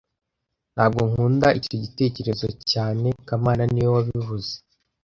Ntabwo 0.73 1.01
nkunda 1.09 1.47
icyo 1.59 1.75
gitekerezo 1.83 2.47
cyane 2.71 3.07
kamana 3.27 3.63
niwe 3.71 3.89
wabivuze 3.97 4.53